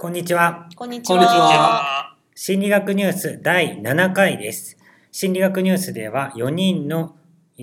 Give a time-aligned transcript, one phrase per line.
[0.00, 0.68] こんにちは。
[0.76, 1.16] こんにちは。
[1.16, 4.78] こんにちは心理学ニュース第7回です。
[5.10, 7.16] 心理学ニュースでは4人の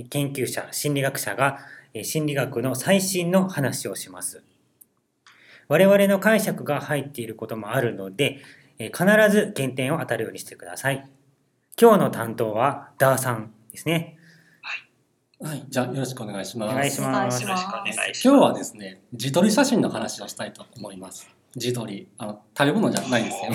[0.09, 1.59] 研究者、心理学者が
[1.93, 4.43] えー心理学の最新の話をします。
[5.69, 8.41] 我々の解釈が入っていることもあるので、
[8.79, 11.09] えー必ず減点を当たるようにしてください。
[11.79, 14.17] 今日の担当はダーさんですね。
[15.39, 16.71] はい、じゃあよろしくお願いします。
[16.73, 17.07] お願いします。
[17.07, 18.27] お願いしますよろしくお願いします。
[18.27, 21.34] 今日はですね、自撮り写真の話をしたいと思います。
[21.55, 23.51] 自撮り、あの食べ物じゃないですよ。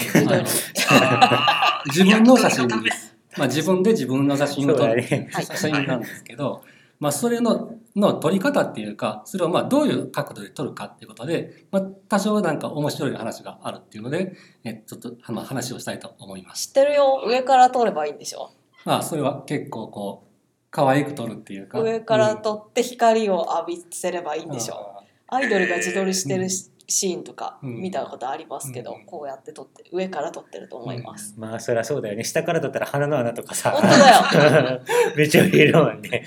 [1.87, 3.17] 自分の写真です。
[3.39, 6.63] まあ自分で自分の写真を撮る写真なんですけど、
[6.99, 16.69] まあそれのの撮り方っていうか、それをまあどういう角度で撮るかっていうことで、まあ多少なんか面白い話があるっていうので、えちょっとまあ話をしたいと思います。
[16.69, 17.23] 知ってるよ。
[17.27, 18.51] 上から撮ればいいんでしょ？
[18.85, 20.31] まあそれは結構こう
[20.71, 24.75] 可愛く撮るっていうか、上からうん撮って光を浴びせればいいんでしょ？
[25.29, 31.35] あーアイドルが自撮りしてるしシーンとかうん見たことありますけど、うんこうやって撮って上から撮ってると思います。
[31.39, 32.25] まあそりゃそうだよね。
[32.25, 33.71] 下から撮ったら鼻の穴とかさ。
[33.71, 34.81] 本当だよ。
[35.17, 36.25] めっちゃ見えるもんね。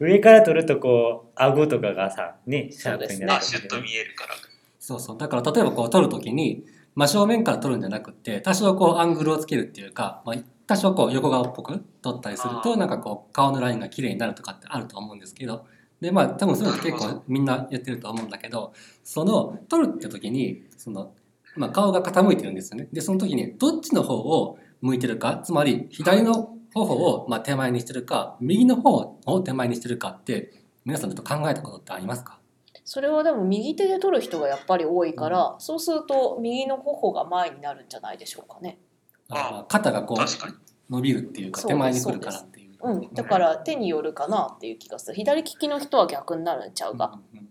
[0.00, 4.34] 上から撮るとこう、顎とかがさ、ね、シャープになあ、るシュッと見えるから。
[4.78, 5.18] そうそう。
[5.18, 15.66] だから例えばこう撮るときに、真正面から撮るんじゃなくて、多少こうアングルをつけるっていうか、まあ、多少こう横顔っぽく撮ったりすると、なんかこう顔のラインが綺麗になるとかってあると思うんですけど、
[16.00, 21.12] で、まあ多分そういうのって結構みんなやってると思うんだけど、その撮るって時に、その、
[21.56, 22.88] まあ顔が傾いてるんですよね。
[22.92, 30.52] で、その時にどっちの方を向いてるか、つまり左の頬をまあ手前にしてるか、右の方を手前にしてるかって、
[30.84, 32.38] 皆さんちょっと考えたことってありますか？
[32.84, 38.78] それはでも右手で撮る人がやっぱり多いから、そうすると右の頬が前になるんじゃないでしょうかね。
[39.28, 40.26] あまあ肩がこう。
[40.88, 42.55] 伸びるっていうか手前に来るからってい
[42.92, 42.96] う。
[42.96, 43.14] うん。
[43.14, 45.16] だから手によるかなっていう気がする。
[45.16, 47.20] 左利きの人は逆になるんちゃうか？
[47.32, 47.48] うんうん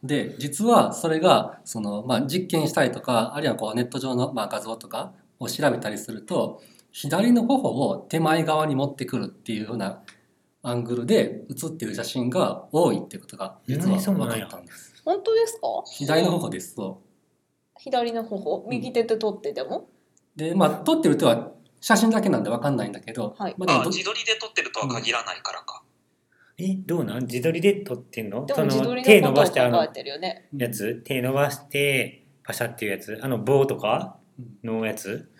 [0.00, 10.02] で実はそれがその、まあ、実験したりとかあるいはこうネット上の、まあ、画像とかを調べたりすると左の頬を手前側に持ってくるっていうような
[10.62, 15.02] アングルで写ってる写真が多いっていうことが実は分かったんです。
[15.04, 15.66] 本当ですか？
[15.86, 17.02] 左の頬ですと。
[17.78, 19.88] 左の頬右手で撮ってでも、
[20.36, 23.52] でまあ撮ってる手は写真だけなんで分かんないんだけど、はい。
[23.52, 25.82] あ、まあでもど自撮りで撮ってるとは限らないからか。
[26.58, 27.26] え、どうなん？
[27.26, 28.44] 自撮りで撮ってんの？
[28.46, 30.48] でも自撮り手伸のことをばしてあの考えてるよね。
[30.56, 31.02] やつ？
[31.04, 33.18] 手伸ばしてパシャっていうやつ？
[33.22, 34.80] あの棒とかうん。
[34.80, 35.30] のやつ？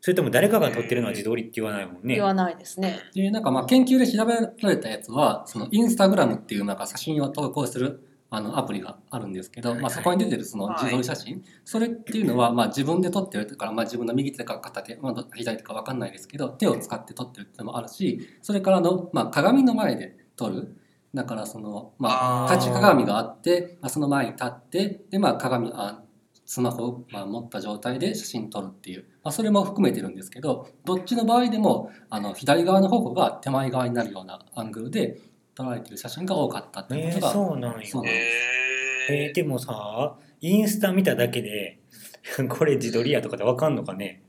[0.00, 2.14] それとも誰かが撮ってるのは自撮りって言わないもんね。
[2.14, 2.22] 言。
[2.22, 3.00] わないですね。
[3.14, 20.76] でなんかまあ研究で調べられたやつはそのインスタグラムっていうなんか写真を投稿するあのアプリがあるんですけど、まあ、そこに出てるその自撮り写真、それっていうのはまあ自分で撮ってるから、まあ、自分の右手か片手、まあ、ど左手か分かんないですけど手を使って撮ってるっていうのもあるしそれからの、まあ、鏡の前で撮る。
[21.14, 26.02] だからその、まあ、立ち鏡があって、まあ、その前に立ってで、まあ、鏡あ
[26.44, 35.20] スマホをまあ持った状態で写真撮るっていう、まあ、それも含めてるんですけどどっちの場合でもあの左側の頬が手前側になるようなアングルで
[35.54, 37.86] 撮られてる写真が多かったってことが、そうなんや。
[37.86, 38.06] そう。
[38.06, 38.10] へ
[39.10, 41.78] えー、でもさ、インスタ見ただけで
[42.48, 44.22] これ自撮りやとかでわかんのかね？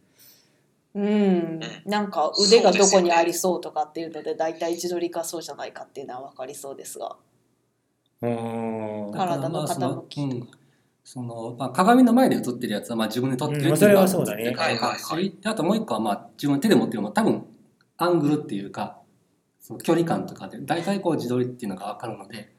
[0.94, 7.18] うん、なんか腕がどこにありそうとかっていうので大体自撮りかそうじゃないかっていうのは分かりそうですが。
[8.22, 10.48] 体の傾きうん
[11.04, 14.46] そのまあ、鏡の前で写ってるやつはまあ自分で撮ってるっていうのがはそうだね。
[14.46, 15.38] 絶対わかるしはいはい。
[15.40, 17.46] であともう一個はまあ自分の手で持ってるのも多分
[17.98, 18.98] アングルっていうか
[19.66, 22.54] その距離感とかで大体こう自撮りっていうのが分かるので、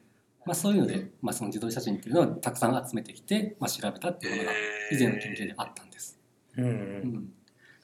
[0.44, 4.54] まあ、そういうので、まあ、その自撮り写真っていうのをたくさん集めてきて、まあ、調べたっていうものが
[4.90, 6.18] 以前の研究であったんです。
[6.56, 6.68] うんう。
[6.68, 6.74] うん
[7.14, 7.28] ん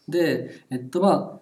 [0.08, 1.40] で、えっとまあ、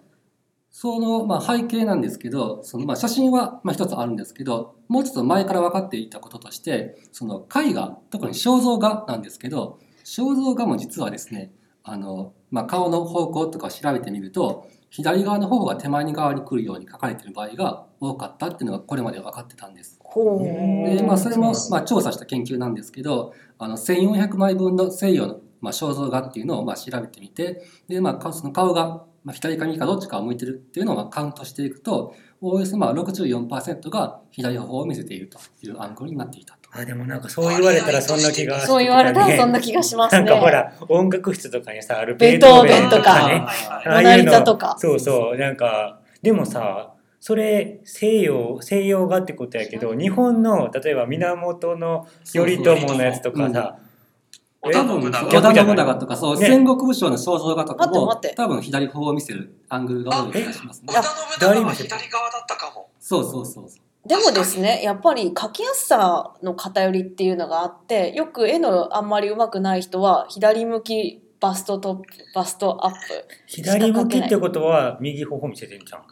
[0.69, 11.51] その、まあ、背景なんですけど、そのまあ写真はまあ一つあるんですけど、もうちょっと前から分かっていたこととして、その絵画、特に肖像画なんですけど、肖像画も実はですね、
[11.83, 19.97] あの、まあ、顔の方向とかを調べてみると、左側の方が手前に側に来るように描かれている場合が多かったっていうのがこれまで分かってたんです。
[20.13, 36.60] でまあ、それもまあ調査した研究なんですけどあの1400枚分の西洋のまあ肖像画っていうのをまあ調べてみてで、まあ、顔その顔がまあ左か右かどっちかを向いてるっていうのをまあカウントしていくとおおよそまあ64%が左頬を見せているというアングルになっていたと。
[36.73, 38.65] あ、でもなんかそう言われたらそんな気がね。
[38.65, 40.23] そう言われたらそんな気がしますね。
[40.23, 43.45] なんかほら、音楽室とかにさ、あるベートーベンとかね。
[43.85, 44.75] モナリザとか。
[44.79, 53.77] そうそう、なんか、でもさ、それ西洋西洋画ってことやけど日本の例えば源の頼朝のやつとかさ
[54.63, 56.45] 織田信長とかそう、ね。
[56.45, 60.87] 戦国武将の肖像画とかも多分左頬を見せるアングルが多い気がしますね。
[60.87, 60.95] 織。
[60.95, 62.89] 田信長は左側だったかも。
[62.99, 63.80] そうそうそうそう。
[64.05, 72.97] でもですねやっぱり描きやすさの偏りっていうのがあってよく絵のあんまり上手くない人は左向きバストトップバストアップ
[73.45, 76.03] 左向きってことは右方向見せてんじゃん。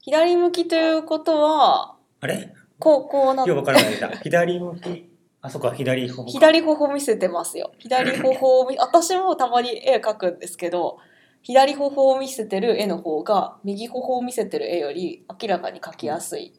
[0.00, 2.52] 左向きということはあれ？
[2.78, 4.08] こうこうなっようわからないだ。
[4.22, 5.10] 左向き。
[5.44, 6.30] あ、そっか、左方向か。
[6.30, 10.98] 左頬見せてますよ左頬を見私もたまに絵描くんですけど
[11.42, 16.52] 左頬を見せてる絵の方が右頬を見せてる絵より明らかに描きやすい、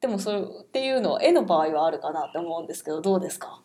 [0.00, 3.60] でもそれっていうのは絵の場合はあるかなって思うんですけどどうですか？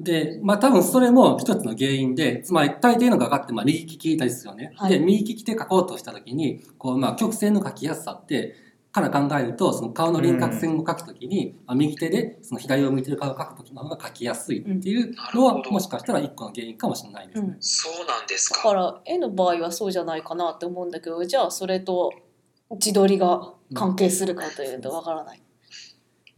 [0.00, 4.72] で、まあ多分それも一つの原因で、つまり大抵の画家ってまあ右利きですよね。
[4.76, 4.90] はい。
[4.92, 8.56] で、右利きで描こうとした時に、こうまあ曲線の描きやすさって、
[8.90, 17.40] から考えると、その顔の輪郭線を描くときに、まあ右手でその左を向いてる顔を描くときの方が描きやすいっていうのは、もしかしたら一個の原因かもしれないです。
[17.40, 18.26] うんそうなん。
[18.26, 22.12] ですだかから絵の場合はそうじゃないかなって思うんだけどじゃあそれと
[22.70, 25.42] 自撮りが関係するかというとわからない。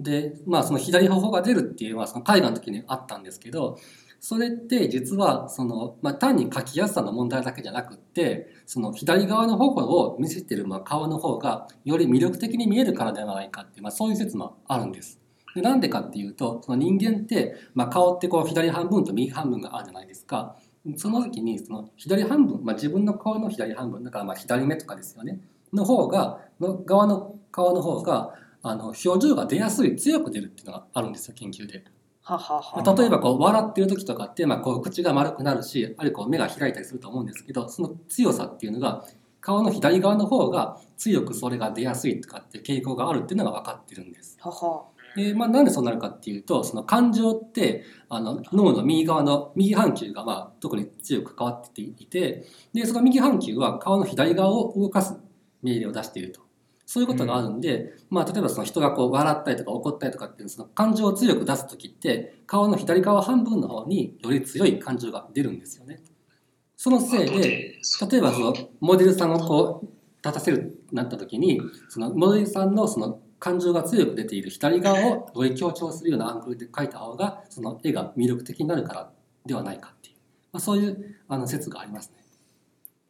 [0.05, 3.79] で、まあその左頬が出るっていうのはその絵画の時にあったんですけど、
[4.21, 15.21] それって実はその、まあ、単に描きやすさの問題だけじゃなくって、その左側の頬を見せてるまあ顔の方がより魅力的に見えるからではないかっていう、まあ、そういう説もあるんです。
[15.55, 20.57] でなんでかっていうと、その人間って、まあ、顔ってこう左半分と右半分があるじゃないですか。
[20.97, 25.41] その時にその左半分、まあ、自分の顔の左半分だからまあ左目とかですよね
[25.73, 28.35] の方がの側の顔の方が
[28.67, 31.85] あの表情が出やすい強く出るっていうのがあるんですよ研究で。
[32.23, 32.81] ははは。
[32.81, 39.05] あ例えばこう笑ってる時とかって、まあ、こう口が丸くなるしあるいはこう目が開いたりすると思うんですけどその強さっていうのが
[39.43, 44.39] 顔の左側の方が強くそれが出やすいとかって傾向があるっていうのが分かってるんです。
[44.41, 44.85] はは。
[45.15, 55.17] でまあ、なんでそうなるかっていうとその感情ってあの脳の右側の右半球がまあ特に強く関わっていてでその右半球は顔の左側を動かす
[55.63, 56.44] 命令を出していると
[56.95, 66.01] そういうことがあるんで、まあ、例えばその人がこう笑ったりとか怒ったりとかっていうその感情を強く出す時って顔の左側半分の方により強い感情が出るんですよね。
[66.77, 69.87] そのせいで例えばそのモデルさんをこう
[70.25, 79.11] 立たせるなった時にそのモデルさんのその感情が強く出ている左側をより強調するようなアングルで描いた方がその絵が魅力的になるから
[79.45, 80.15] ではないかっていう、
[80.53, 82.13] まあ、そういうあの説があります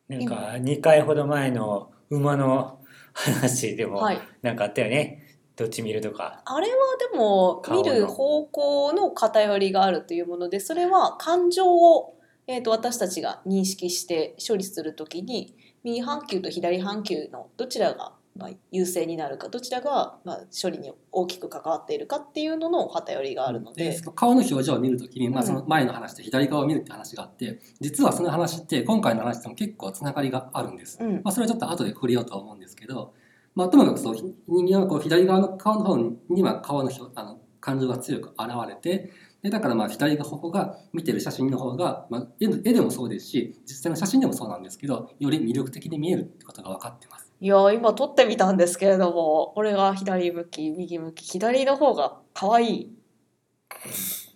[0.09, 0.17] ね。
[0.17, 2.79] なんか2回ほど前の馬の
[3.15, 4.21] 話でもはい。
[4.43, 5.23] なんかあったよね。
[5.57, 6.43] どっち見るとか。
[6.45, 6.75] あれは
[7.13, 30.99] でも見る方向の偏りがあるというものでそれは感情を、えー、と私たちが認識して処理するときに右半球と左半球のどちらがまあ優勢になるかどちらがまあ処理に大きく関わっているかっていうのの偏りがあるので顔の表情を見るときに、まあ、うんその前の話で左側を見るって話があって実はその話って今回の話とも結構つながりがあるんです。
[31.01, 33.15] うんまあ、それはちょっと後で触れようと思うんですけど、
[33.55, 35.97] まあ、ともかくそう人間はこう左側の顔の方
[36.29, 47.24] には顔の表あの感情が強く現れてでだからまあ左側方が見てる写真の方が、まあ、絵でもそうですし実際の写真でもそうなんですけどより魅力的に見えるってことが分かってます。
[47.41, 52.93] いやー今撮ってみたんですけれどもこれが左向き右向き左の方が可愛い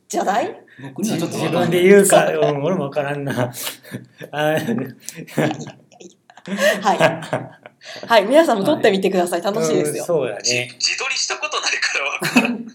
[0.08, 0.54] じゃない？
[0.82, 3.52] 僕にはちょっと自分で言うか、うん、俺もわからんな。
[4.32, 4.58] あはい。
[8.06, 9.42] はい、皆さんも撮ってみてください。
[9.42, 10.02] 楽しいですよ。
[10.02, 10.70] うんそうだじね。
[10.78, 12.66] 自撮りしたことないからわからん。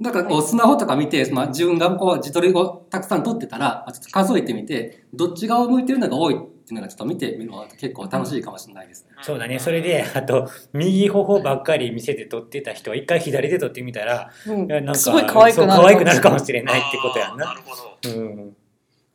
[0.00, 6.36] だからこうスマホとか見て、まあ、自分がこう自撮りをたくさん撮ってたらまあちょっと数えてみてどっち側を向いてるのが多い
[6.66, 9.10] っていうのがちょっと見てみるのが結構楽しいかもしれないですね。
[9.22, 9.60] そうだね。
[9.60, 17.46] それで、あと、右頬ばっかり見せて撮ってた人は、一回左で撮ってみたら、うんなんかすごい可愛くなる可愛くなるかもしれないってことやんな。
[17.46, 18.20] なるほど。
[18.20, 18.56] うん。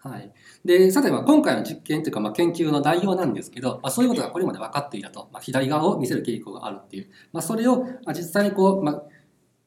[0.04, 0.32] はい、
[0.66, 9.04] でさてまあ今回の実験というかまあ研究の内容なんですけど、まあ、そういうことがこれまで分かっていたと、まあ、左側を見せる傾向があるっていう、まあ、それをまあ実際にこう、まあ、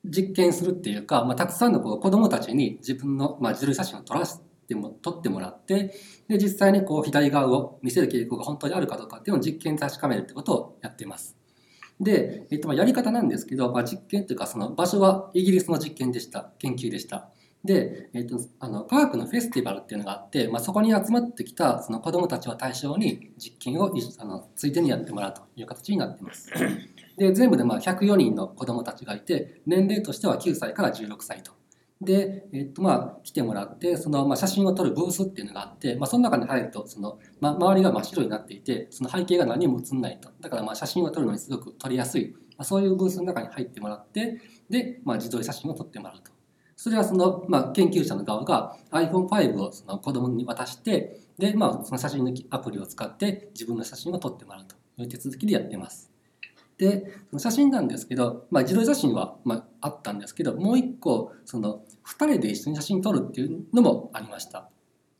[0.05, 5.95] 実験するっていうか、まあ、たくさんのこう子どもたちに自分の、まあ、自撮り写真を撮らせても撮ってもらって
[6.29, 11.37] で実際にこう左側を見せる傾向が本当にあるかどうかっていうのを実験で確かめるってことをやっています。
[12.01, 17.29] で、えっと、まやり方なんですけど、まあ、実験というかその場所はイギリスの実験でした研究でした。
[17.65, 26.51] で、えっと、あの科学のフェスティバルっていうのがあって、まあ、そこに集まってきたその子どもたちを対象に実験をあのついでにやってもらうという形になっています。
[27.17, 31.53] で全部でまあ104人の子どもたちがいて年齢としては9歳から16歳と。
[32.05, 46.35] で、えっとまあ、来てもらってその、まあ、写真を撮るブースっていうのがあって、まあ、その中に入るとその、ま、周りが真っ白になっていてその背景が何も映んないとだからまあ写真を撮るのにすごく撮りやすい、まあ、そういうブースの中に入ってもらってで、まあ、自撮り写真を撮ってもらうと。
[46.77, 56.15] それはその、まあ、研究者の側が iPhone5 をその子供に渡してで、まあ、その写真のアプリを使って自分の写真を撮ってもらうという手続きでやってます。
[56.77, 64.71] でその写真なんですけど、まあ、自撮り写真は、まあ、あったんですけどもう一個その2人で一緒に写真撮るっていうのもありました。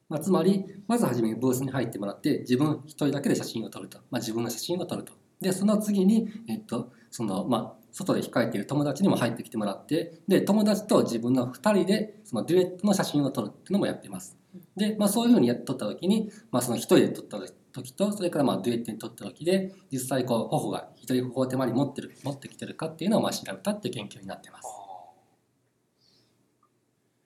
[0.09, 5.13] まあ、つまりまずはじめにブースに入ってもらって自分一人だけで写真を撮ると、まあ、自分の写真を撮ると。
[5.41, 14.37] でその次に、えっとそのまあ、外で控えている友達にも入ってきてもらってで友達と自分の2人でそのデュエットの写真を撮るっていうのもやってます。
[14.77, 17.39] で、まあ、そういうふうに撮った時に、まあ、その1人で撮った
[17.73, 24.84] 時とそれからまあデュエットに撮った時で実際こう頬が左頬を手前に持ってる持ってきてるかっていうのをまあ調べたっていう研究になってます。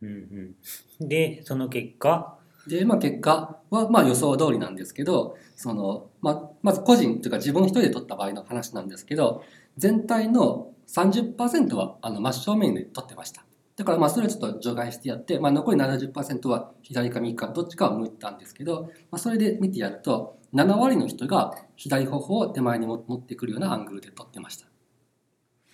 [0.03, 0.55] うん
[1.01, 2.39] うん、でその結果？
[2.67, 9.43] で、まあ、結果はまあ予想通りなんですけどその、まあ、まず個人というか自分一人で撮った場合の話なんですけど
[9.79, 13.45] 全体の30%はあの真正面で撮ってました。
[13.77, 24.67] だからまあそれをちょっと除外してやって、まあ、残り70%は左か右かどっちかを向いたんですけど、まあ、それで見てやると7割の人が左頬を手前に持ってくるようなアングルで撮ってました。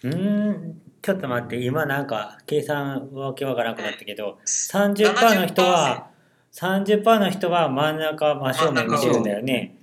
[0.04, 6.08] うーんちょっと待って今なんか計算わけわからなくなったけど30%の人は
[6.52, 9.76] 30%の人は真ん中真正面見てるんだよね。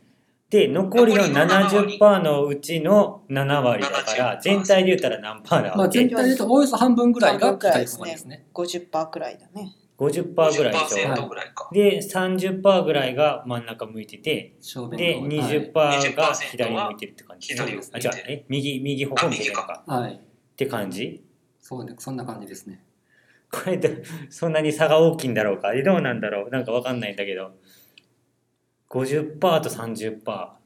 [0.49, 8.01] で残りの70%のうちの7割だから全体で言ったら何パーだまあ、全体で言うとおよそ半分ぐらいが半分ぐらい左ですね。
[8.01, 9.75] 頬ですね50%くらいだね。
[9.99, 11.09] 50%ぐらいでしょ。
[11.09, 11.69] はい50%ぐらいか。
[11.71, 14.55] で30%ぐらいが真ん中向いてて
[14.97, 17.49] での方20%が左向いてるって感じ。
[17.49, 19.83] 左あじゃあえ右右方向見てるのか。
[19.85, 20.19] はい
[20.61, 21.23] って感じ？
[21.59, 22.83] そうねそんな感じですね。
[23.51, 25.73] これでそんなに差が大きいんだろうか？
[25.73, 26.49] えどうなんだろう？
[26.51, 27.51] なんかわかんないんだけど。
[28.89, 30.57] 50%と30%まあ。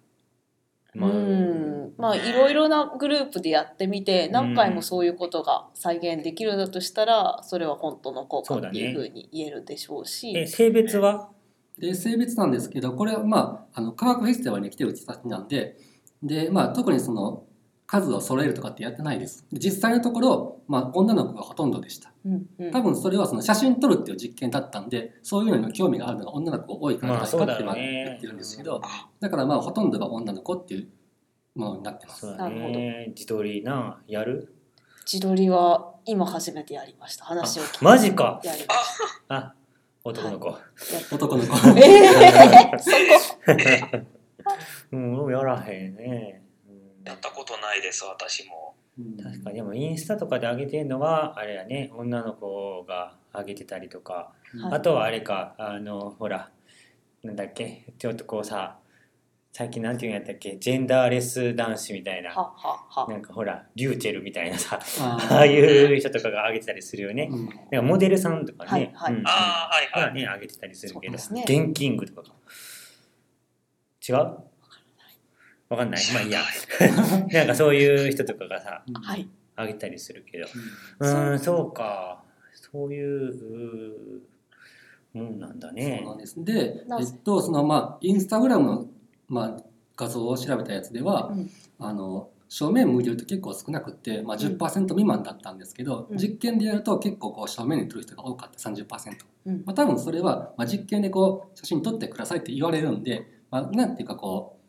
[0.96, 1.94] うん。
[1.98, 10.34] まあいろいろなグループでやってみて何回もそういうことが再現できるんだとしたらそれは本当の効果っていうふうに言えるでしょうし。
[10.36, 11.30] え性別は？
[11.78, 15.78] で性別なんですけどこれはまああの科学フェスティバルに来てる人たちなんで
[16.24, 17.44] で、まあ、特にその
[17.88, 19.46] 数を揃えるとかってやってないです。
[19.52, 22.12] で実際のところ、まあ、女の子がほとんどでした。
[22.26, 22.72] うんうん。
[22.72, 28.82] 多分それはその写真撮るっていう実験だったんでそういうのにも興味があるのが女の子が多いからまあじゃないかって言ってるんですけど
[29.20, 30.88] だからまあほとんどが女の子っていう
[31.56, 32.22] ものになってます。
[32.22, 33.14] そうだなるほどね。
[33.16, 34.54] 自撮りなやる？
[35.06, 37.26] 自撮りは今初めてやりました。
[37.26, 38.42] 話を聞いてマジか。
[38.44, 38.80] やりまし
[39.30, 39.54] あ
[40.04, 40.56] 男の子、
[41.12, 41.58] 男の子。
[41.58, 44.06] たえー、そこ。
[44.92, 46.45] うんやらへんね、うん
[47.06, 48.76] やったことないです、私も。
[49.00, 49.18] うん。
[49.18, 54.74] 確かにでもインスタとかで上げてるのはあれやね女の子が上げてたりとか、はい。
[54.74, 56.50] あとはあれかあのほら
[57.24, 58.78] なんだっけちょっとこうさ
[59.52, 63.08] 最近なんていうんやったっけジェンダーレス男子みたいなははは。
[63.10, 67.30] なんかほらリューチェルみたいなさあああいう人とかが上げてたりするよね。
[67.32, 67.46] うん。
[67.46, 69.14] なんかモデルさんとかね、はいはい。
[69.14, 69.28] うん。
[69.28, 70.10] ああ、はいはい。
[70.10, 72.34] がね上げてたりするけど、ねゲンキングとかか
[74.08, 74.38] 違う？
[75.70, 76.02] わかんない。
[76.14, 76.42] まあいいや。
[77.34, 79.28] なんかそういう人とかがさはい。
[79.58, 80.48] 上げたりするけど。
[81.00, 81.10] うん。
[81.10, 81.74] うーんそう。
[81.74, 82.24] か。
[82.54, 84.22] そういう
[85.14, 85.98] もんなんだね。
[86.00, 86.44] そうなんです。
[86.44, 88.88] で、えっと、そのまあインスタグラムの、
[89.28, 89.64] まあ、
[89.96, 91.50] 画像を調べたやつでは、うん。
[91.80, 96.18] あの正面向いてると結構少なくって、まあ、10%未満だったんですけど、うん。
[96.18, 98.70] 実験でやると結構こう正面に撮る人が多かった。
[98.70, 98.86] 30%、
[99.46, 99.64] うん。
[99.66, 104.65] まあ、多分それは、まあ、実験でこう写真撮ってくださいって言われるんで、まあ、なんていうかこう、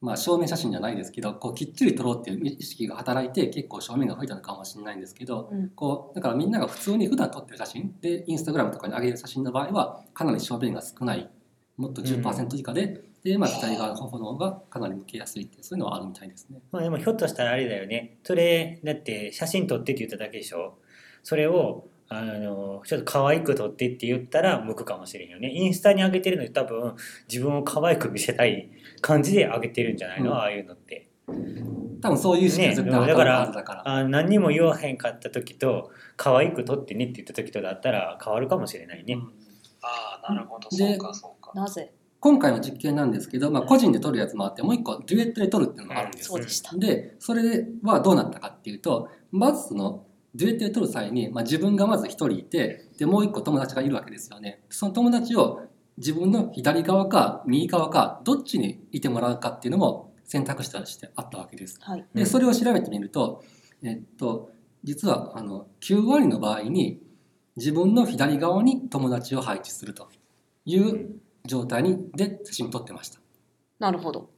[0.00, 5.70] まあ、正面写真じゃないですけどこうきっちり撮ろうっていう意識が働いて結構正面が増えたのかもしれないんですけど、うん。
[5.70, 11.30] こうだからみんなが普通に普段撮ってる写真でインスタグラムとかに上げる写真の場合はかなり正面が少ない。
[11.76, 16.60] もっと10%以下で、で、まあ、左側の方の方がかなり向けやすいってそういうのはあるみたいですね。
[16.70, 18.18] まあでもひょっとしたらあれだよね。
[18.22, 20.78] それだって写真撮ってって言っただけでしょ。
[21.22, 25.50] それをあのちょっと可愛く撮ってって言ったら向くかもしれんよね。
[25.50, 26.94] インスタに上げてるのに多分
[27.28, 28.70] 自分を可愛く見せたい
[29.00, 30.36] 感じで上げてるんじゃないの、うん。
[30.36, 31.08] ああいうのって。
[32.02, 33.82] 多分そういう意識が絶対ねだから。
[33.84, 39.20] あ何にも言わへんかった時と可愛く撮ってねって言った時とだったら変わるかもしれないね、うん。
[39.80, 40.68] ああ、なるほど。
[40.76, 41.52] でそうか、そうか。
[41.54, 41.90] なぜ？
[42.20, 46.74] 今回の実験なんですけど、まあ、個人で撮るやつもあってもう一個デュエットで撮るっていうのがあるんですそうでした。
[46.74, 54.64] でそれはどうなったかっていうとまずそのデュエットで撮る際に、まあ、自分がまず一人いてでもう一個友達がいるわけですよね。
[54.68, 55.62] その友達を
[55.96, 61.78] 自分の左側か右側かどっちにいてもらうかっていうのも選択肢としてあったわけです。
[61.80, 62.04] はい。
[62.14, 63.44] でそれを調べてみると、
[63.82, 64.50] えっと、
[64.82, 67.00] 実はあの9割の場合に
[67.56, 70.08] 自分の左側に友達を配置すると
[70.64, 73.20] いう状態にで写真を撮ってました。
[73.78, 74.30] なるほど。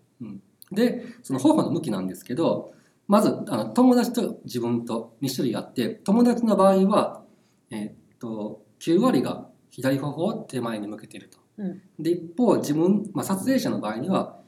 [0.72, 2.72] でその頬の向きなんですけど
[3.08, 7.22] まずあの友達と自分と2種類あって友達の場合は、
[7.70, 11.38] えっと9割が左頬を手前に向けていると。
[11.58, 14.40] うんで一方自分、まあ、撮影者の場合には、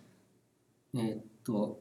[0.95, 1.81] えっと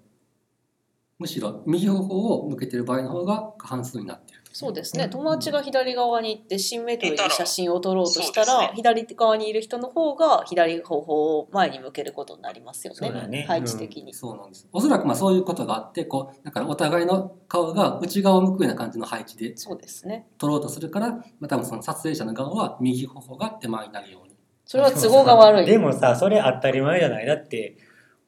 [1.20, 5.08] むしろ右頬を向けている場合の方が過半数になっているそうですね。
[5.10, 8.72] 友達が左側に行ってシンメトリーに写真を撮ろうとしたら、ね。
[8.76, 12.98] 左側にいる人の方が左方を前に向けることになりますよね。
[12.98, 13.46] そうだね。
[13.48, 14.68] 配置的に、そうなんです。
[14.72, 20.28] おそらくまあそういうことがあって、こう、だからお互いの顔が内側を向くような感じの配置でそうですね。
[20.38, 24.36] 撮ろうとするから、まあ、多分その撮影者の側は右頬が手前になるように。
[24.66, 25.66] それは都合が悪い。
[25.66, 27.26] でもさそれ当たり前じゃない。
[27.26, 27.78] だって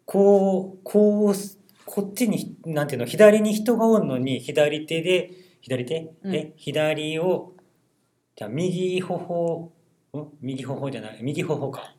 [0.06, 1.34] こうこう
[1.86, 6.36] こっちになんていうの左に人がおんのに左手で左手、うん。
[6.36, 7.54] え左を
[8.36, 9.72] じゃあ右頬
[10.16, 10.28] ん？
[10.42, 11.20] 右頬じゃない。
[11.22, 11.96] 右頬か。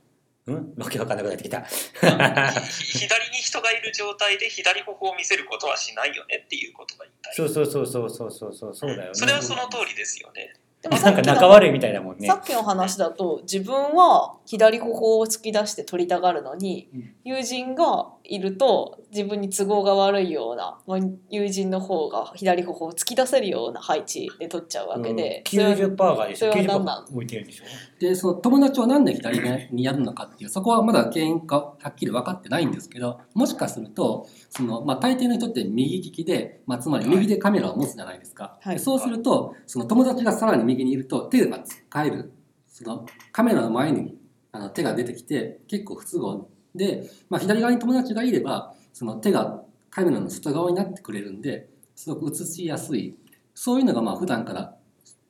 [0.47, 0.75] うん？
[0.79, 1.61] わけわかんなくなってきた。
[1.63, 6.43] ひ左に人がいる状態で左頬を見せることはしないよね。
[6.45, 7.35] っていうことが言いたい。
[7.35, 8.75] そうそうそうそうそうそうそう。
[8.75, 9.15] そうだよね。
[9.15, 10.55] それはその通りですよね。
[10.83, 12.27] でもなんかさっきの仲悪いみたいだもんね。
[12.27, 17.15] さっきの話だと自分は左頬を突き出して撮りたがるのに、うん。
[17.23, 27.65] 友人がいると自分に都合が悪いようなまあ友人の方が左頬を突き出せるような配置で撮っちゃうわけで、うん、90%がでしょそれは何な90%向いてるでしょ
[28.01, 38.59] で、その友達をなんで左目にやるのかっていう、そこはまだ原因かはっきり分かってないんですけど、もしかすると、その、まあ大抵の人って右利きで、まあつまり右でカメラを持つじゃないですか。
[38.63, 38.77] はい。
[38.77, 42.33] でそうすると、その友達がさらに右にいると手が使える。
[42.67, 44.17] そのカメラの前に
[44.53, 53.17] あの手が出てきて結構不都合で、まあ左側に友達がいれば、その手がカメラの外側になってくれるんで、すごく映しやすい。
[53.55, 54.77] そういうのがまあ普段から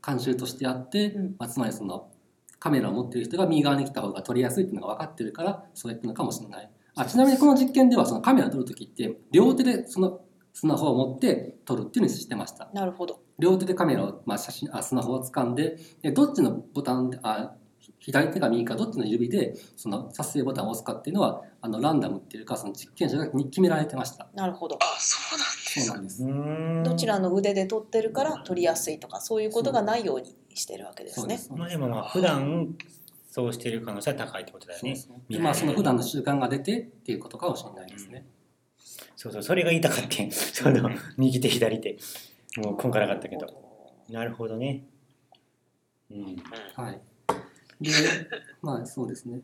[0.02, 1.36] 慣習としてあって、うん。
[1.38, 2.10] まあ、つまりその
[2.58, 6.70] カメラを持っている人が右側に来た方が撮りやすいっていうのが分かってるからそうやってるのかもしれない。
[6.94, 10.20] あちなみにこの実験ではそのカメラを撮る時って両手でその
[10.52, 12.68] スマホを持って撮るっていうのにしてました。
[12.74, 13.20] なるほど。
[13.38, 24.28] 両手でカメラを、まあ、写真あスマホを掴んででどっちのボタンであひ左手か右かどっちの指でその撮影ボタンを押すかっていうのはあのランダムっていうかその実験者がに決められてました。
[24.34, 24.78] なるほど。
[24.80, 26.10] あ、そうなんですそうなんで
[26.84, 26.90] す。
[26.90, 31.20] どちらの腕で撮ってるから撮りやすいとかそういうことがないようにしてるわけですね。
[31.20, 31.52] そうです。
[31.52, 32.74] まあでもまあ普段
[33.30, 34.96] そうしてる可能性は高いってことだよね。
[34.96, 35.08] そ
[35.40, 38.26] まあその普段の習慣が出てっていうことかもしれないですね、
[39.16, 39.42] そうそう。
[39.42, 41.98] それが言いたかったんその右手左手。
[42.56, 43.46] もう今回なかったけど。
[44.08, 44.84] なるほどね。
[46.10, 46.42] うん。
[46.74, 47.00] はい。
[47.80, 47.90] で、
[48.62, 49.42] まあそうですね。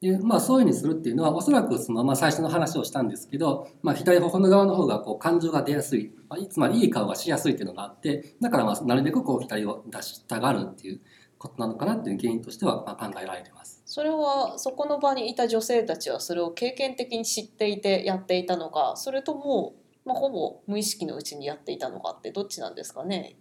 [0.00, 11.00] で、まあそういうふうにするっていうのは、おそらくその、まあ最初の話をしたんですけど、まあ左頬の側の方がこう感情が出やすい、まあ、つまりいい顔がしやすいっていうのがあって、だからまあなるべくこう左を出したがるっていう
[11.38, 13.76] ことなのかなっていう原因としてはまあ考えられてます。
[13.86, 23.36] それはそこの場にいた女性たちはそれを経験的に知っていてやっていたのかそれとも、まあ、ほぼ無意識のうちにやっていたのかってどっちなんですかね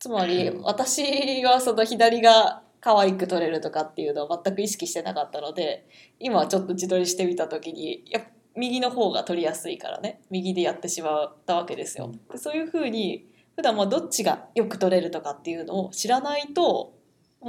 [0.00, 5.88] つまり 私はその左が可愛く撮れるとかっていうのは全く意識してなかったので
[6.20, 12.12] 今ちょっと自撮りしてみた時にやっぱ右の方が撮りやすいからね右でやってしまったわけですよ。
[12.30, 16.92] でそういうふうに普段まあどっちがよく撮れるとかっていうのを知らないと
[17.40, 17.48] ま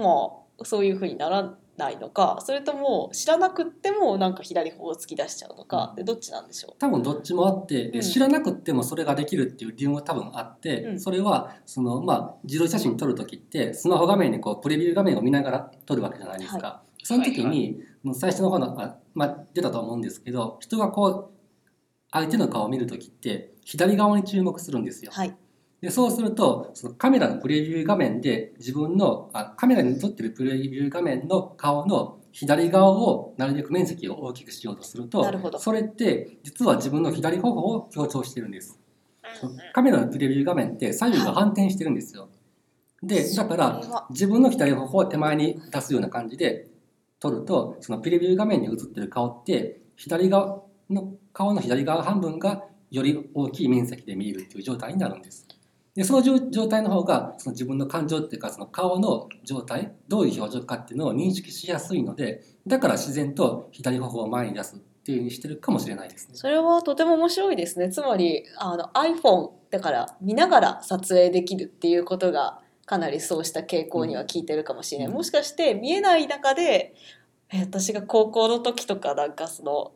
[0.62, 8.02] あそういうふうにならないのかそれとも知らなくってもなんか左方を突き出しちゃうのかでどっちなんでしょ多分どっちもあって、でうん。
[8.02, 11.00] 知らなくってもそれができるっていう理由も多分あって、うん。
[11.00, 21.30] それはそのまあ自撮り写真撮る時ってスマホ画面にこうプレビュー画面を見ながら撮るわけじゃないですか、その時はいに、もう最初の方のあ、まあ、出たと思うんですけど人がこう
[22.12, 25.12] 相手の顔を見る時って左側に注目するんですよ。
[25.14, 25.18] う。
[25.18, 25.36] はい
[25.82, 35.60] でそうするとそのカメラのプレビュー画面で自分のあカメラに撮ってるプレビュー画面の顔の左側をなるべく面積を大きくしようとするとなるほど。
[35.60, 38.80] それって実は自分の左頬を強調してるんです。
[39.44, 39.58] うんうん。
[39.74, 42.30] カメラのプレビュー画面って左右が反転してるんですよ。
[43.02, 44.08] でだからそれは。
[44.10, 46.68] 自分の左頬を手前に出すような感じで
[47.20, 55.48] 撮るとそのプレビュー画面に映ってる顔って左側の顔の左側半分がより大きい面積で見えるっていう状態になるんです。
[55.96, 66.36] でその状状態の方がその自分の感情っていうかその顔の状態どういう表情かっていうのを認識しやすいのでだから自然と左頬を前に出すっていうふうにしてるかもしれないですね。
[66.36, 67.90] それはとても面白いですね。
[67.90, 75.14] つまりあの iPhone だから見ながら撮影できるっていうことがかなりそうした傾向には効いてるかもしれない、うん。
[75.14, 76.94] もしかして見えない中で
[77.52, 79.94] え私が高校の時とかなんかその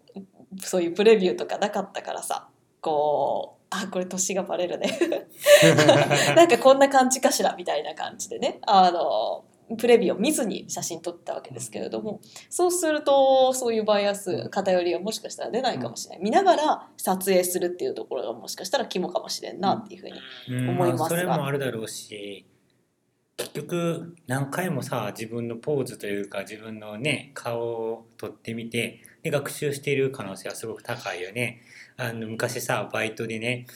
[0.60, 2.48] そういうプレビューとかなかったからさ
[2.82, 4.98] こうあこれ年がバレるね。
[6.36, 8.60] なんかこんな感じかしらみたいな感じでね。
[8.66, 9.46] あの
[9.78, 12.20] プレビューを見ずに写真撮ったわけですけれども。
[12.50, 16.24] そうするとそういうバイアス偏りがもしかしたら出ないかもしれない。
[16.24, 20.70] 見ながら撮影するっていうところがもしかしたら肝かもしれんなっていうふうにうん。
[20.72, 21.06] 思いますが。
[21.06, 22.46] あそれもあるだろうし
[23.38, 31.62] 結局何回もさ自分のポーズというか自分のね顔を撮ってみてで学習している可能性はすごく高いよね。
[32.00, 33.68] あの昔さバイトでね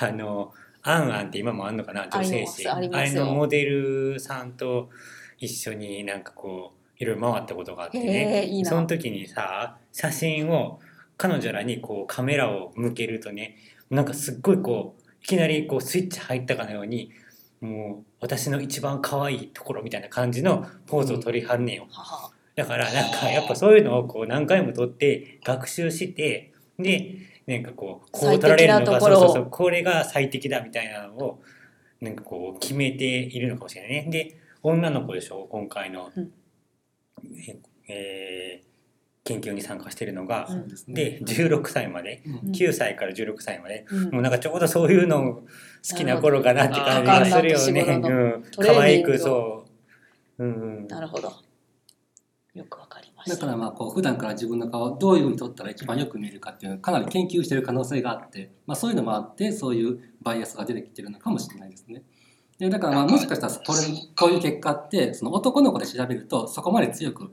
[0.00, 2.08] あのアンアンって今もあんのかな？
[2.08, 2.68] 女性誌。
[2.68, 4.90] あれのモデルさんと
[5.38, 8.70] 一緒になんかこういろいろ回ったことがあってへねえいいな。
[8.70, 10.80] その時にさ写真を
[11.16, 13.56] 彼女らにこうカメラを向けるとね
[13.88, 17.10] なんかすっごいこういきなりこうスイッチ入ったかのように
[17.60, 21.86] もう私の一番可愛いところみたいな感じのポーズを取りはんねんよ。
[21.90, 22.30] は。
[22.56, 26.49] だからなんかやっぱそういうのをこう何回も撮って学習して
[26.82, 27.16] で
[27.46, 31.42] なんかこうこう撮られるのがそうそうそうこれが最適だみたいなのを
[32.00, 34.06] なんかこう決めているのかもしれないね。
[34.10, 35.46] で女の子でしょ？
[35.50, 36.32] 今回の、うん。
[37.42, 38.70] ええー
[39.22, 40.94] 研究に参加してるのが、うんですね。
[40.94, 42.22] で16歳まで。
[42.26, 42.32] うん。
[42.32, 44.10] うん9歳から16歳まで、うん。
[44.12, 45.44] もうなんかちょうどそういうの好
[45.96, 47.82] きな頃かなって感じがするよね。
[47.82, 49.66] うん、可愛くそ
[50.38, 50.44] う。
[50.44, 50.86] うんうん。
[50.88, 51.30] なるほど。
[52.54, 52.79] よく
[53.26, 62.02] だからまあこう普段から自分の顔をどういうふうに撮ったら一番よく見えるかっていうのをかなり研究している可能性があって、まあ、そういうのもあってそういうバイアスが出てきてるのかもしれないですね。
[62.58, 63.78] でだからまあもしかしたらこれ
[64.16, 67.30] こういう結果ってその男の子で調べるとそこまで強く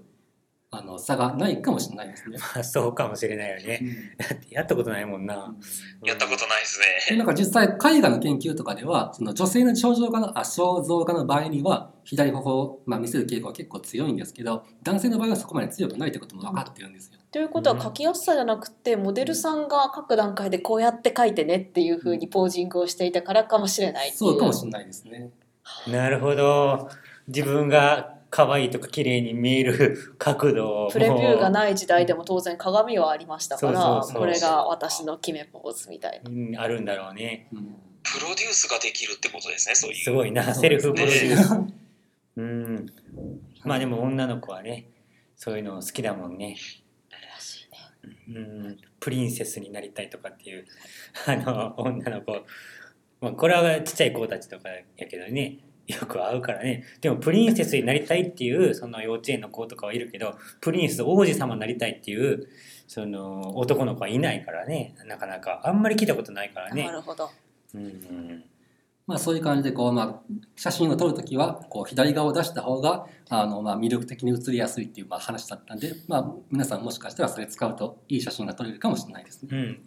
[0.77, 2.37] あの差がないかもしれないですね。
[2.55, 4.13] まあそうかもしれないよね。
[4.17, 5.55] だってやったことないもんな。
[6.03, 6.85] やったことないですね。
[7.09, 17.19] でなんか実際絵画の研究とかではその女性の肖像画のあ肖像画の場合には左頬を、まあ、見せる傾向は結構強いんですけど男性の場合はそこまで強くないってことも分かってるんですよ。
[17.31, 25.31] ということは書きやすさじゃなくてモデルさんが各段階でこうやって書いてねっていうふうにポージングをしていたからかもしれないそうかもしれないですね。
[25.87, 26.89] なるほど。
[27.27, 36.29] 自分が可愛いとか綺麗に見える 角度をプレビューがい、ない時代でも当然鏡はありましたからこれが私の決めポーズみたいな。
[36.29, 37.47] うん、あるんだろうね。
[37.53, 39.97] うんプロデュースができるってことですね、そういう。
[39.97, 41.57] すごいな、セルフプロデュース。
[41.57, 41.73] ね
[42.37, 42.85] うん。
[43.63, 44.87] まあでも女の子はね、
[45.35, 46.55] そういうの好きだもんね。
[47.11, 50.65] らしいねうん、プリンセスになりたいとかっていう
[51.27, 52.31] あの女の子、
[53.21, 62.47] まあ、これはちっちゃい子たちとかやけどねよく会うからねでもプリンセスになりたいっていうその幼稚園の子とかはいるけどプリンス王子様になりたいっていう
[62.88, 66.91] その男の子はいないからねなかなかあんまり聞いたことないからねな。
[66.91, 67.30] るほど。
[67.73, 68.43] うんうん
[69.08, 79.50] まあ、そういう感じでこう、まあ、写真を撮るときはこう左側を出した方があの、まあ、魅力的に写りやすいっていうまあ話だったんで、まあ、皆さんもしかしたらそれ使うといい写真が撮れるかもしれないですね。
[79.52, 79.80] うん、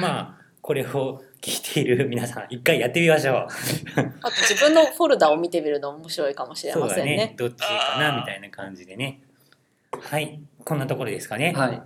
[0.00, 3.34] まあこれを聞いている皆さん一回やってみましょう。
[4.22, 7.16] あと自分のフォルダを見てみるのも面白いかもしれませんね。
[7.16, 9.20] ねどっちかなみたいな感じでね。
[9.92, 11.52] はいこんなところですかね。
[11.56, 11.82] はい、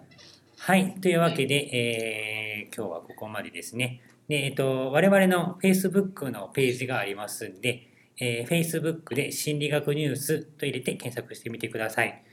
[0.58, 0.94] はい。
[1.00, 4.00] というわけで、えー今日はここまでですね。
[4.28, 12.24] で、えっと、我々の Facebook のページがありますんで、えー Facebook で心理学ニュースと入れて検索してみてください。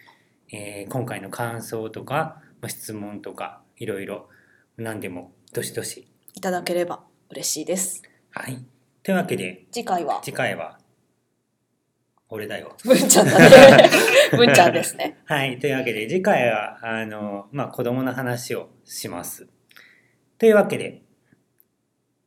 [0.52, 4.30] えー今回の感想とか、まあ質問とか、いろいろ
[4.78, 6.09] 何でも、どしどし。
[6.34, 8.04] いただければ嬉しいです。
[8.32, 8.64] はい。
[9.04, 10.22] というわけで、次回は？
[10.24, 10.80] 次回は、
[12.30, 12.76] 俺だよ。
[12.84, 13.90] 文ちゃんだね。
[14.38, 15.18] 文ちゃんですね。
[15.26, 15.58] はい。
[15.60, 19.48] というわけで、次回は、あの、まあ、子供の話をします。
[20.38, 21.02] というわけで、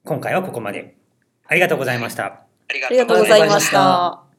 [0.04, 0.96] 今回はここまで。
[1.46, 2.24] ありがとうございました。
[2.24, 4.31] ありがありがとうございました。